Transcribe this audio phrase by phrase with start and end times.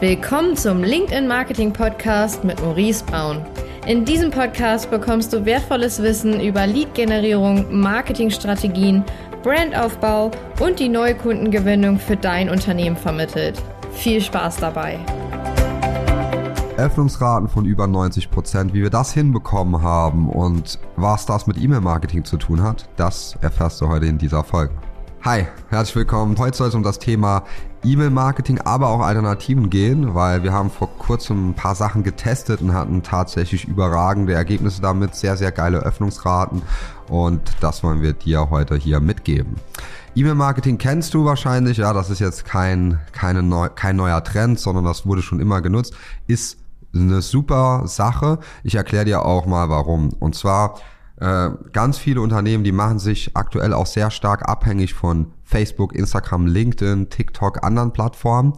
[0.00, 3.40] Willkommen zum LinkedIn Marketing Podcast mit Maurice Braun.
[3.86, 9.04] In diesem Podcast bekommst du wertvolles Wissen über Lead-Generierung, Marketingstrategien,
[9.44, 13.62] Brandaufbau und die neue Kundengewinnung für dein Unternehmen vermittelt.
[13.92, 14.98] Viel Spaß dabei!
[16.76, 18.74] Öffnungsraten von über 90 Prozent.
[18.74, 23.80] Wie wir das hinbekommen haben und was das mit E-Mail-Marketing zu tun hat, das erfährst
[23.80, 24.74] du heute in dieser Folge.
[25.24, 26.36] Hi, herzlich willkommen.
[26.36, 27.44] Heute soll es um das Thema
[27.82, 32.74] E-Mail-Marketing, aber auch Alternativen gehen, weil wir haben vor kurzem ein paar Sachen getestet und
[32.74, 36.60] hatten tatsächlich überragende Ergebnisse damit, sehr, sehr geile Öffnungsraten
[37.08, 39.54] und das wollen wir dir heute hier mitgeben.
[40.14, 44.84] E-Mail-Marketing kennst du wahrscheinlich, ja, das ist jetzt kein, keine neu, kein neuer Trend, sondern
[44.84, 45.94] das wurde schon immer genutzt,
[46.26, 46.58] ist
[46.94, 48.40] eine super Sache.
[48.62, 50.10] Ich erkläre dir auch mal warum.
[50.20, 50.74] Und zwar
[51.24, 56.46] äh, ganz viele Unternehmen, die machen sich aktuell auch sehr stark abhängig von Facebook, Instagram,
[56.46, 58.52] LinkedIn, TikTok, anderen Plattformen.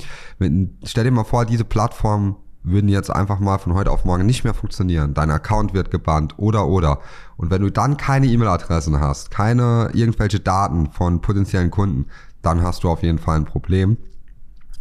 [0.83, 2.35] stell dir mal vor, diese Plattformen
[2.65, 5.15] würden jetzt einfach mal von heute auf morgen nicht mehr funktionieren.
[5.15, 6.99] Dein Account wird gebannt oder oder.
[7.37, 12.07] Und wenn du dann keine E-Mail-Adressen hast, keine irgendwelche Daten von potenziellen Kunden,
[12.43, 13.97] dann hast du auf jeden Fall ein Problem.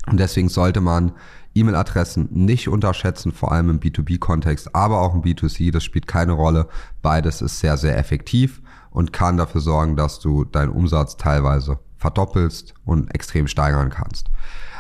[0.07, 1.11] Und deswegen sollte man
[1.55, 6.67] E-Mail-Adressen nicht unterschätzen, vor allem im B2B-Kontext, aber auch im B2C, das spielt keine Rolle.
[7.01, 12.73] Beides ist sehr, sehr effektiv und kann dafür sorgen, dass du deinen Umsatz teilweise verdoppelst
[12.85, 14.29] und extrem steigern kannst.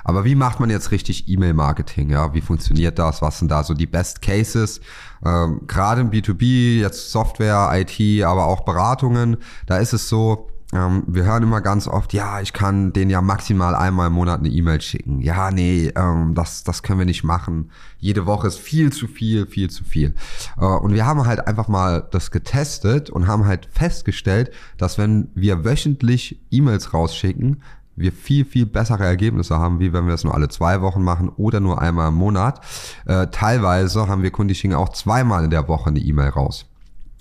[0.03, 2.11] Aber wie macht man jetzt richtig E-Mail-Marketing?
[2.11, 3.23] Ja, wie funktioniert das?
[3.23, 4.79] Was sind da so die Best Cases?
[5.25, 11.03] Ähm, Gerade im B2B, jetzt Software, IT, aber auch Beratungen, da ist es so, ähm,
[11.07, 14.49] wir hören immer ganz oft, ja, ich kann den ja maximal einmal im Monat eine
[14.49, 15.21] E-Mail schicken.
[15.21, 17.71] Ja, nee, ähm, das, das können wir nicht machen.
[17.97, 20.13] Jede Woche ist viel zu viel, viel zu viel.
[20.59, 25.29] Äh, und wir haben halt einfach mal das getestet und haben halt festgestellt, dass wenn
[25.33, 27.61] wir wöchentlich E-Mails rausschicken,
[27.95, 31.29] wir viel, viel bessere Ergebnisse haben, wie wenn wir es nur alle zwei Wochen machen
[31.29, 32.59] oder nur einmal im Monat.
[33.05, 36.65] Äh, teilweise haben wir schicken auch zweimal in der Woche eine E-Mail raus.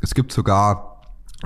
[0.00, 0.93] Es gibt sogar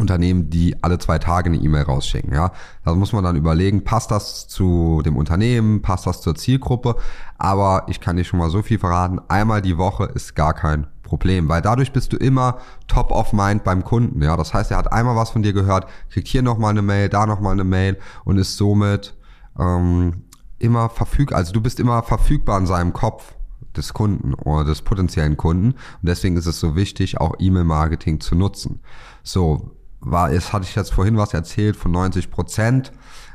[0.00, 2.32] Unternehmen, die alle zwei Tage eine E-Mail rausschicken.
[2.32, 2.52] Ja,
[2.84, 6.96] da muss man dann überlegen, passt das zu dem Unternehmen, passt das zur Zielgruppe.
[7.36, 10.86] Aber ich kann dir schon mal so viel verraten: Einmal die Woche ist gar kein
[11.02, 14.22] Problem, weil dadurch bist du immer top of mind beim Kunden.
[14.22, 16.82] Ja, das heißt, er hat einmal was von dir gehört, kriegt hier noch mal eine
[16.82, 19.16] Mail, da noch mal eine Mail und ist somit
[19.58, 20.24] ähm,
[20.58, 21.38] immer verfügbar.
[21.38, 23.34] Also du bist immer verfügbar in seinem Kopf
[23.76, 25.72] des Kunden oder des potenziellen Kunden.
[25.72, 28.80] Und deswegen ist es so wichtig, auch E-Mail-Marketing zu nutzen.
[29.22, 29.70] So,
[30.00, 32.92] war, es hatte ich jetzt vorhin was erzählt von 90 Prozent.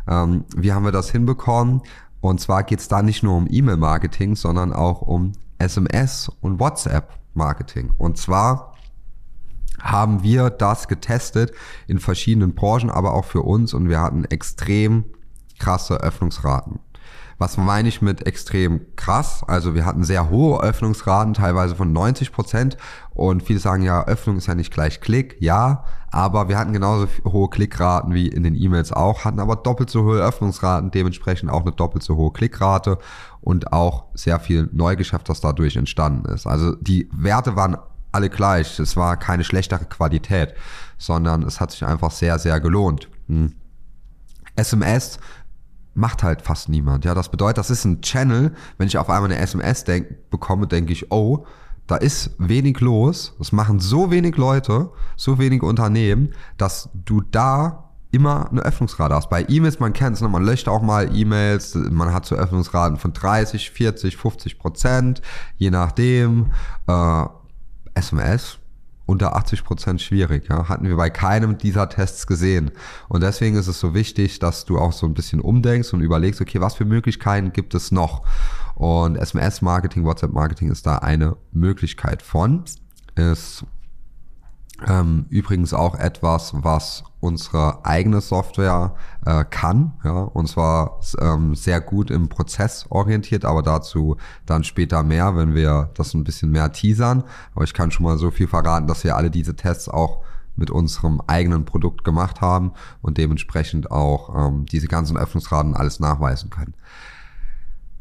[0.07, 1.81] Ähm, wie haben wir das hinbekommen?
[2.21, 7.91] Und zwar geht es da nicht nur um E-Mail-Marketing, sondern auch um SMS und WhatsApp-Marketing.
[7.97, 8.73] Und zwar
[9.81, 11.51] haben wir das getestet
[11.87, 15.03] in verschiedenen Branchen, aber auch für uns und wir hatten extrem
[15.59, 16.79] krasse Öffnungsraten.
[17.37, 19.43] Was meine ich mit extrem krass?
[19.47, 22.77] Also wir hatten sehr hohe Öffnungsraten, teilweise von 90 Prozent.
[23.13, 25.37] Und viele sagen ja, Öffnung ist ja nicht gleich Klick.
[25.39, 29.89] Ja, aber wir hatten genauso hohe Klickraten wie in den E-Mails auch, hatten aber doppelt
[29.89, 32.99] so hohe Öffnungsraten, dementsprechend auch eine doppelt so hohe Klickrate
[33.41, 36.45] und auch sehr viel Neugeschäft, das dadurch entstanden ist.
[36.45, 37.77] Also die Werte waren
[38.11, 38.79] alle gleich.
[38.79, 40.53] Es war keine schlechtere Qualität,
[40.97, 43.09] sondern es hat sich einfach sehr, sehr gelohnt.
[43.27, 43.53] Hm.
[44.55, 45.19] SMS
[45.93, 47.05] macht halt fast niemand.
[47.05, 48.53] Ja, das bedeutet, das ist ein Channel.
[48.77, 51.45] Wenn ich auf einmal eine SMS denk, bekomme, denke ich, oh,
[51.87, 53.35] da ist wenig los.
[53.37, 59.29] Das machen so wenig Leute, so wenig Unternehmen, dass du da immer eine Öffnungsrate hast.
[59.29, 60.29] Bei E-Mails, man kennt es, ne?
[60.29, 65.21] man löscht auch mal E-Mails, man hat so Öffnungsraten von 30, 40, 50 Prozent,
[65.57, 66.51] je nachdem.
[66.87, 67.25] Äh,
[67.95, 68.57] SMS,
[69.05, 70.47] unter 80 Prozent schwierig.
[70.49, 70.69] Ja?
[70.69, 72.71] Hatten wir bei keinem dieser Tests gesehen.
[73.09, 76.41] Und deswegen ist es so wichtig, dass du auch so ein bisschen umdenkst und überlegst,
[76.41, 78.25] okay, was für Möglichkeiten gibt es noch?
[78.75, 82.63] Und SMS-Marketing, WhatsApp-Marketing ist da eine Möglichkeit von.
[83.15, 83.65] Ist
[84.87, 88.95] ähm, übrigens auch etwas, was unsere eigene Software
[89.25, 95.03] äh, kann, ja, und zwar ähm, sehr gut im Prozess orientiert, aber dazu dann später
[95.03, 97.23] mehr, wenn wir das ein bisschen mehr teasern.
[97.55, 100.23] Aber ich kann schon mal so viel verraten, dass wir alle diese Tests auch
[100.55, 106.49] mit unserem eigenen Produkt gemacht haben und dementsprechend auch ähm, diese ganzen Öffnungsraten alles nachweisen
[106.49, 106.73] können.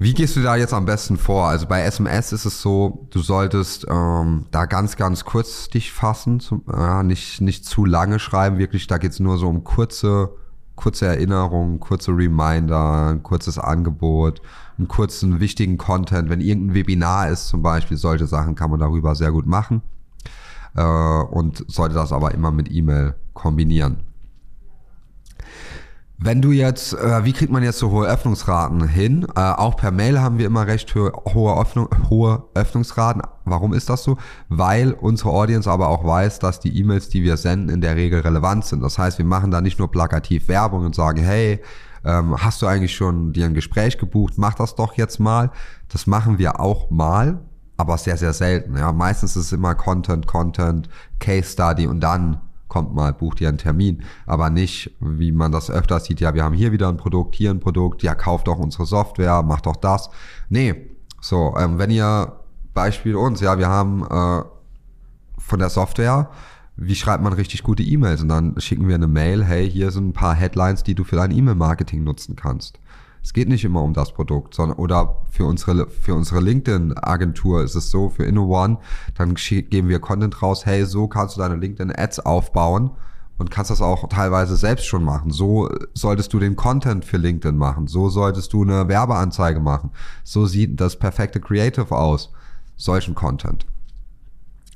[0.03, 1.47] Wie gehst du da jetzt am besten vor?
[1.47, 6.41] Also bei SMS ist es so, du solltest ähm, da ganz, ganz kurz dich fassen,
[6.41, 10.31] zum, äh, nicht, nicht zu lange schreiben, wirklich, da geht's nur so um kurze,
[10.75, 14.43] kurze Erinnerungen, kurze Reminder, ein kurzes Angebot,
[14.77, 16.29] einen kurzen wichtigen Content.
[16.29, 19.83] Wenn irgendein Webinar ist zum Beispiel, solche Sachen kann man darüber sehr gut machen
[20.75, 24.12] äh, und sollte das aber immer mit E-Mail kombinieren.
[26.25, 29.27] Wenn du jetzt, äh, wie kriegt man jetzt so hohe Öffnungsraten hin?
[29.35, 33.23] Äh, auch per Mail haben wir immer recht hohe, Öffnung, hohe Öffnungsraten.
[33.45, 34.17] Warum ist das so?
[34.49, 38.21] Weil unsere Audience aber auch weiß, dass die E-Mails, die wir senden, in der Regel
[38.21, 38.85] relevant sind.
[38.85, 41.61] Das heißt, wir machen da nicht nur plakativ Werbung und sagen, hey,
[42.05, 44.35] ähm, hast du eigentlich schon dir ein Gespräch gebucht?
[44.37, 45.51] Mach das doch jetzt mal.
[45.89, 47.41] Das machen wir auch mal,
[47.77, 48.77] aber sehr, sehr selten.
[48.77, 52.41] Ja, meistens ist es immer Content, Content, Case Study und dann
[52.73, 56.43] kommt mal, bucht ihr einen Termin, aber nicht, wie man das öfter sieht, ja, wir
[56.43, 59.77] haben hier wieder ein Produkt, hier ein Produkt, ja, kauft doch unsere Software, macht doch
[59.77, 60.09] das.
[60.49, 60.89] Nee,
[61.21, 62.33] so, ähm, wenn ihr,
[62.73, 64.43] Beispiel uns, ja, wir haben äh,
[65.37, 66.31] von der Software,
[66.77, 68.23] wie schreibt man richtig gute E-Mails?
[68.23, 71.17] Und dann schicken wir eine Mail, hey, hier sind ein paar Headlines, die du für
[71.17, 72.81] dein E-Mail-Marketing nutzen kannst.
[73.23, 77.63] Es geht nicht immer um das Produkt, sondern oder für unsere für unsere LinkedIn Agentur
[77.63, 78.79] ist es so für InnoOne,
[79.15, 82.91] dann geben wir Content raus, hey, so kannst du deine LinkedIn Ads aufbauen
[83.39, 85.31] und kannst das auch teilweise selbst schon machen.
[85.31, 89.91] So solltest du den Content für LinkedIn machen, so solltest du eine Werbeanzeige machen.
[90.25, 92.33] So sieht das perfekte Creative aus,
[92.77, 93.67] solchen Content.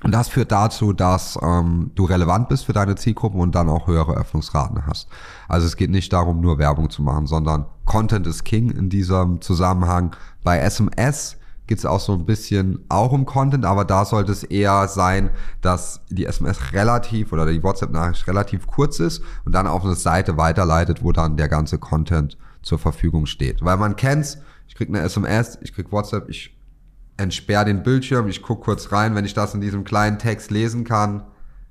[0.07, 3.89] Und das führt dazu, dass ähm, du relevant bist für deine Zielgruppen und dann auch
[3.89, 5.09] höhere Öffnungsraten hast.
[5.49, 9.41] Also es geht nicht darum, nur Werbung zu machen, sondern Content ist King in diesem
[9.41, 10.15] Zusammenhang.
[10.45, 14.45] Bei SMS geht es auch so ein bisschen auch um Content, aber da sollte es
[14.45, 15.31] eher sein,
[15.61, 20.37] dass die SMS relativ oder die WhatsApp-Nachricht relativ kurz ist und dann auf eine Seite
[20.37, 23.65] weiterleitet, wo dann der ganze Content zur Verfügung steht.
[23.65, 24.39] Weil man kennt's,
[24.69, 26.56] ich krieg eine SMS, ich krieg WhatsApp, ich
[27.17, 30.85] entsperre den Bildschirm, ich gucke kurz rein, wenn ich das in diesem kleinen Text lesen
[30.85, 31.23] kann,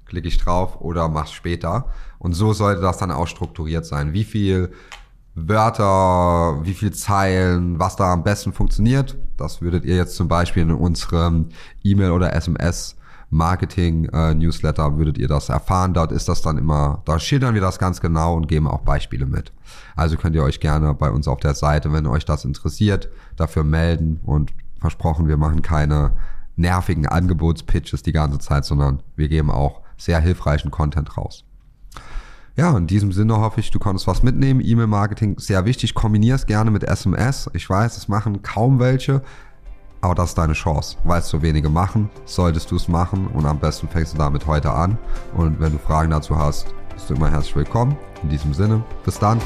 [0.05, 1.89] klicke ich drauf oder mach's später.
[2.19, 4.13] Und so sollte das dann auch strukturiert sein.
[4.13, 4.71] Wie viel
[5.35, 10.63] Wörter, wie viel Zeilen, was da am besten funktioniert, das würdet ihr jetzt zum Beispiel
[10.63, 11.49] in unserem
[11.83, 12.95] E-Mail oder SMS
[13.29, 15.93] Marketing äh, Newsletter würdet ihr das erfahren.
[15.93, 19.25] Dort ist das dann immer, da schildern wir das ganz genau und geben auch Beispiele
[19.25, 19.51] mit.
[19.95, 23.63] Also könnt ihr euch gerne bei uns auf der Seite, wenn euch das interessiert, dafür
[23.63, 26.13] melden und versprochen, wir machen keine
[26.55, 31.43] nervigen Angebotspitches die ganze Zeit, sondern wir geben auch sehr hilfreichen Content raus.
[32.57, 34.61] Ja, in diesem Sinne hoffe ich, du konntest was mitnehmen.
[34.63, 35.93] E-Mail-Marketing sehr wichtig.
[35.93, 37.49] Kombinier es gerne mit SMS.
[37.53, 39.21] Ich weiß, es machen kaum welche,
[39.99, 40.97] aber das ist deine Chance.
[41.03, 44.47] Weil es so wenige machen, solltest du es machen und am besten fängst du damit
[44.47, 44.97] heute an.
[45.35, 47.97] Und wenn du Fragen dazu hast, bist du immer herzlich willkommen.
[48.23, 49.41] In diesem Sinne, bis dann.